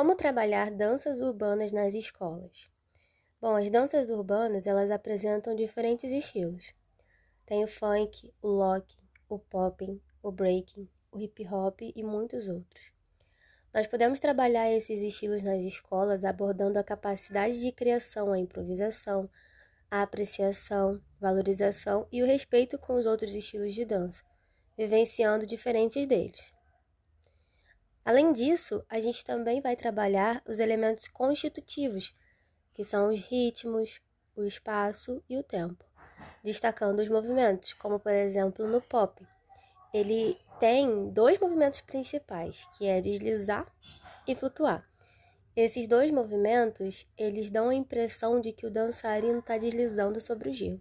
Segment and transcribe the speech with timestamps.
[0.00, 2.70] Como trabalhar danças urbanas nas escolas?
[3.38, 6.72] Bom, as danças urbanas, elas apresentam diferentes estilos.
[7.44, 8.96] Tem o funk, o lock,
[9.28, 12.82] o popping, o breaking, o hip hop e muitos outros.
[13.74, 19.28] Nós podemos trabalhar esses estilos nas escolas abordando a capacidade de criação, a improvisação,
[19.90, 24.24] a apreciação, valorização e o respeito com os outros estilos de dança,
[24.78, 26.58] vivenciando diferentes deles.
[28.04, 32.14] Além disso, a gente também vai trabalhar os elementos constitutivos,
[32.72, 34.00] que são os ritmos,
[34.34, 35.84] o espaço e o tempo,
[36.42, 39.26] destacando os movimentos, como por exemplo no pop.
[39.92, 43.66] Ele tem dois movimentos principais, que é deslizar
[44.26, 44.88] e flutuar.
[45.54, 50.54] Esses dois movimentos, eles dão a impressão de que o dançarino está deslizando sobre o
[50.54, 50.80] gelo.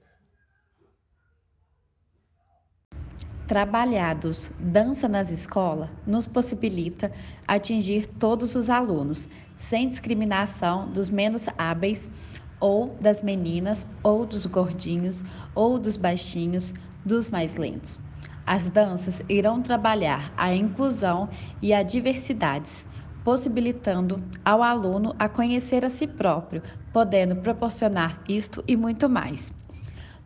[3.50, 7.12] Trabalhados dança nas escolas nos possibilita
[7.48, 9.28] atingir todos os alunos,
[9.58, 12.12] sem discriminação dos menos hábeis,
[12.60, 18.00] ou das meninas, ou dos gordinhos, ou dos baixinhos, dos mais lentos.
[18.46, 21.28] As danças irão trabalhar a inclusão
[21.60, 22.86] e a diversidades,
[23.24, 26.62] possibilitando ao aluno a conhecer a si próprio,
[26.94, 29.52] podendo proporcionar isto e muito mais.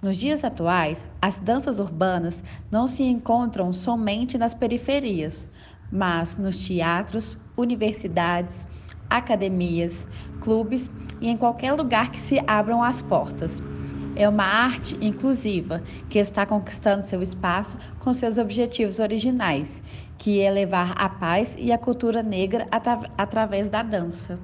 [0.03, 5.47] Nos dias atuais, as danças urbanas não se encontram somente nas periferias,
[5.89, 8.67] mas nos teatros, universidades,
[9.09, 10.05] academias,
[10.41, 13.63] clubes e em qualquer lugar que se abram as portas.
[14.13, 19.81] É uma arte inclusiva que está conquistando seu espaço com seus objetivos originais,
[20.17, 24.37] que é levar a paz e a cultura negra atra através da dança.